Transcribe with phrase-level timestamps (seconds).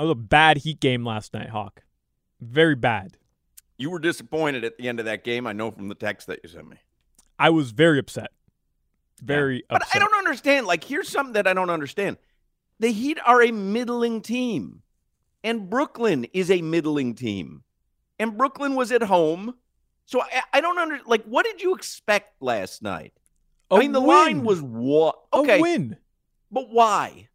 [0.00, 1.82] That was a bad Heat game last night, Hawk.
[2.40, 3.18] Very bad.
[3.76, 5.46] You were disappointed at the end of that game.
[5.46, 6.78] I know from the text that you sent me.
[7.38, 8.30] I was very upset.
[9.20, 9.62] Very yeah.
[9.68, 9.96] But upset.
[9.96, 10.66] I don't understand.
[10.66, 12.16] Like, here's something that I don't understand.
[12.78, 14.80] The Heat are a middling team,
[15.44, 17.62] and Brooklyn is a middling team,
[18.18, 19.54] and Brooklyn was at home.
[20.06, 21.24] So I, I don't under like.
[21.24, 23.12] What did you expect last night?
[23.70, 24.08] A I mean, the win.
[24.08, 25.20] line was what?
[25.34, 25.98] Okay, A win.
[26.50, 27.28] but why?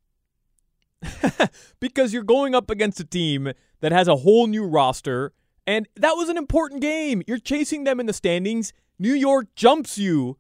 [1.80, 3.52] because you're going up against a team
[3.82, 5.34] that has a whole new roster,
[5.68, 7.22] and that was an important game.
[7.28, 8.74] You're chasing them in the standings.
[9.00, 10.38] New York jumps you.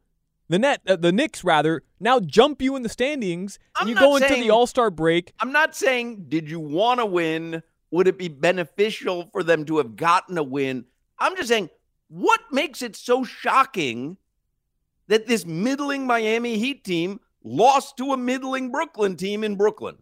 [0.48, 3.96] The net, uh, the Knicks rather, now jump you in the standings, and I'm you
[3.96, 5.34] go into the All Star break.
[5.40, 7.64] I'm not saying did you want to win?
[7.90, 10.86] Would it be beneficial for them to have gotten a win?
[11.18, 11.70] I'm just saying
[12.10, 14.18] what makes it so shocking
[15.08, 19.98] that this middling Miami Heat team lost to a middling Brooklyn team in Brooklyn.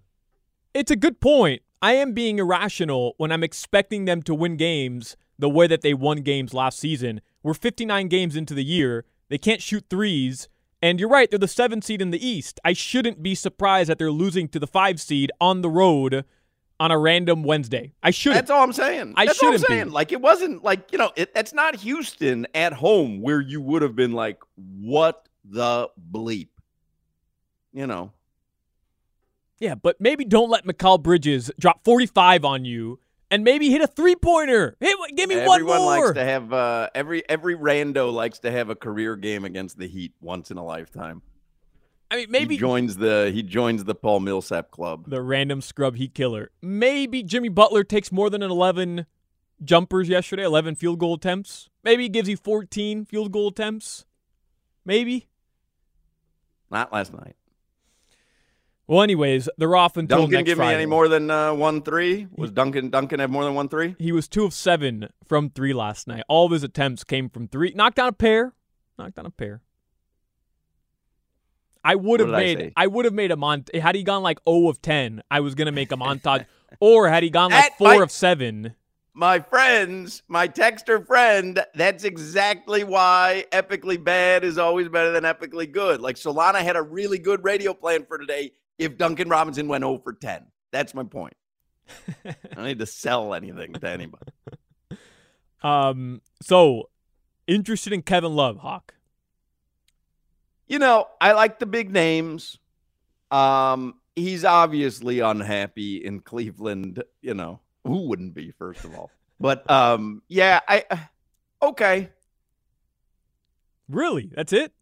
[0.73, 1.61] It's a good point.
[1.81, 5.93] I am being irrational when I'm expecting them to win games the way that they
[5.93, 7.21] won games last season.
[7.43, 9.05] We're 59 games into the year.
[9.29, 10.47] They can't shoot threes.
[10.81, 12.59] And you're right, they're the seven seed in the East.
[12.65, 16.25] I shouldn't be surprised that they're losing to the five seed on the road
[16.79, 17.93] on a random Wednesday.
[18.01, 18.41] I shouldn't.
[18.41, 19.13] That's all I'm saying.
[19.15, 19.91] I That's all I'm shouldn't be.
[19.91, 23.81] Like it wasn't like you know, it, that's not Houston at home where you would
[23.81, 26.49] have been like, what the bleep,
[27.71, 28.11] you know.
[29.63, 32.99] Yeah, but maybe don't let Mikal Bridges drop 45 on you
[33.31, 34.75] and maybe hit a three pointer.
[34.81, 35.55] Hey, give me one more.
[35.55, 39.77] Everyone likes to have uh, every every rando likes to have a career game against
[39.77, 41.21] the Heat once in a lifetime.
[42.11, 45.09] I mean, maybe he joins the he joins the Paul Millsap club.
[45.09, 46.51] the random scrub heat killer.
[46.61, 49.05] Maybe Jimmy Butler takes more than an 11
[49.63, 51.69] jumpers yesterday, 11 field goal attempts.
[51.85, 54.05] Maybe he gives you 14 field goal attempts.
[54.83, 55.29] Maybe.
[56.69, 57.37] Not last night.
[58.85, 60.71] Well, anyways, they're off until Duncan next give Friday.
[60.77, 62.27] me any more than uh, one three?
[62.35, 63.95] Was Duncan Duncan have more than one three?
[63.97, 66.23] He was two of seven from three last night.
[66.27, 67.71] All of his attempts came from three.
[67.75, 68.53] Knocked down a pair.
[68.99, 69.61] Knocked down a pair.
[71.83, 72.57] I would have I made.
[72.57, 72.73] say?
[72.77, 73.69] I, would have made a mont.
[73.75, 76.45] Had he gone like 0 of 10, I was gonna make a montage.
[76.79, 78.75] or had he gone like That four might- of seven.
[79.15, 85.71] My friends, my texter friend, that's exactly why epically bad is always better than epically
[85.71, 86.01] good.
[86.01, 89.99] Like Solana had a really good radio plan for today if Duncan Robinson went 0
[90.03, 90.45] for 10.
[90.71, 91.35] That's my point.
[92.25, 94.31] I don't need to sell anything to anybody.
[95.63, 96.19] Um.
[96.41, 96.89] So
[97.47, 98.95] interested in Kevin Love, Hawk.
[100.67, 102.57] You know, I like the big names.
[103.31, 107.01] Um, he's obviously unhappy in Cleveland.
[107.21, 109.09] You know, who wouldn't be, first of all?
[109.39, 110.83] But um, yeah, I
[111.61, 112.09] okay.
[113.87, 114.31] Really?
[114.33, 114.73] That's it?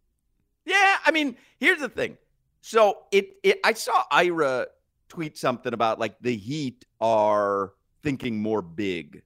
[0.66, 2.18] Yeah, I mean, here's the thing.
[2.62, 4.68] So it, it I saw Ira
[5.10, 7.74] tweet something about like the Heat are
[8.04, 9.24] thinking more big.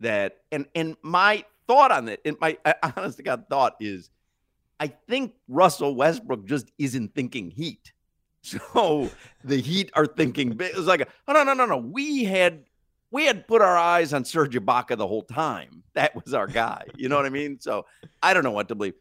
[0.00, 2.56] That and and my thought on it, and my
[2.96, 4.10] honest to God thought is,
[4.78, 7.92] I think Russell Westbrook just isn't thinking Heat.
[8.40, 9.10] So
[9.44, 10.70] the Heat are thinking big.
[10.70, 12.64] It was like, oh no no no no, we had
[13.10, 15.82] we had put our eyes on Serge Ibaka the whole time.
[15.94, 16.84] That was our guy.
[16.96, 17.58] You know what I mean?
[17.60, 17.86] So
[18.22, 18.94] I don't know what to believe.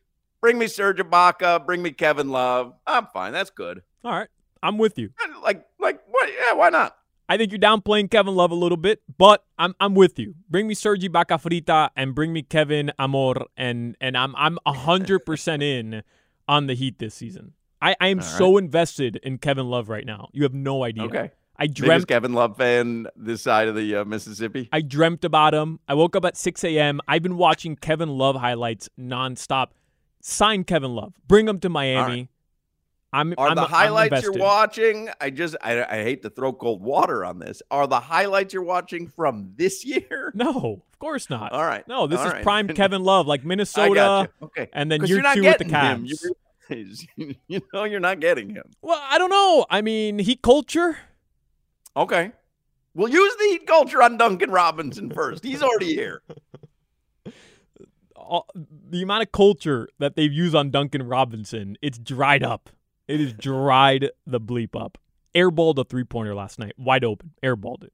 [0.47, 1.65] Bring me Serge Ibaka.
[1.65, 2.73] Bring me Kevin Love.
[2.87, 3.33] I'm fine.
[3.33, 3.81] That's good.
[4.05, 4.29] All right.
[4.63, 5.09] I'm with you.
[5.43, 6.29] Like, like, what?
[6.29, 6.95] Yeah, why not?
[7.27, 10.35] I think you're downplaying Kevin Love a little bit, but I'm I'm with you.
[10.49, 15.63] Bring me Sergi Bacafrita and bring me Kevin Amor, and and I'm I'm hundred percent
[15.63, 16.01] in
[16.47, 17.51] on the Heat this season.
[17.81, 20.29] I, I am All so invested in Kevin Love right now.
[20.31, 21.03] You have no idea.
[21.03, 21.31] Okay.
[21.57, 24.69] I dreamt Biggest Kevin Love fan this side of the uh, Mississippi.
[24.71, 25.81] I dreamt about him.
[25.89, 27.01] I woke up at 6 a.m.
[27.05, 29.71] I've been watching Kevin Love highlights nonstop.
[30.21, 31.13] Sign Kevin Love.
[31.27, 32.29] Bring him to Miami.
[33.13, 35.09] I'm Are I'm, the I'm highlights you're watching?
[35.21, 37.61] I just, I, I hate to throw cold water on this.
[37.71, 40.33] Are the highlights you're watching from this year?
[40.35, 41.51] No, of course not.
[41.51, 41.87] All right.
[41.87, 42.43] No, this All is right.
[42.43, 44.29] prime Kevin Love, like Minnesota.
[44.41, 44.67] Okay.
[44.73, 45.65] and then year you're not two with the.
[45.65, 46.21] Cavs.
[46.69, 48.69] You, you know you're not getting him.
[48.81, 49.65] Well, I don't know.
[49.69, 50.97] I mean, Heat culture.
[51.95, 52.31] Okay.
[52.93, 55.43] We'll use the heat culture on Duncan Robinson first.
[55.43, 56.23] He's already here.
[58.27, 62.69] All, the amount of culture that they've used on Duncan Robinson, it's dried up.
[63.07, 64.97] It is dried the bleep up.
[65.33, 67.31] Airballed a three pointer last night, wide open.
[67.43, 67.93] Airballed it.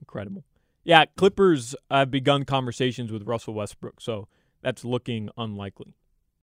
[0.00, 0.44] Incredible.
[0.84, 4.28] Yeah, Clippers have begun conversations with Russell Westbrook, so
[4.62, 5.94] that's looking unlikely.